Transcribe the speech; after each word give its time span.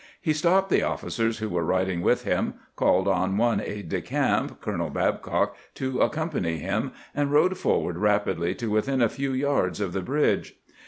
He 0.19 0.33
stopped 0.33 0.71
the 0.71 0.81
officers 0.81 1.37
who 1.37 1.47
were 1.49 1.63
riding 1.63 2.01
with 2.01 2.23
him, 2.23 2.55
called 2.75 3.07
on 3.07 3.37
one 3.37 3.61
aide 3.61 3.89
de 3.89 4.01
camp. 4.01 4.59
Colonel 4.59 4.89
Babcock, 4.89 5.55
to 5.75 6.01
accompany 6.01 6.57
him, 6.57 6.91
and 7.13 7.31
rode 7.31 7.55
forward 7.55 7.97
rapidly 7.99 8.55
to 8.55 8.71
within 8.71 9.03
a 9.03 9.09
few 9.09 9.31
yards 9.31 9.79
of 9.79 9.93
the 9.93 10.01
bridge. 10.01 10.55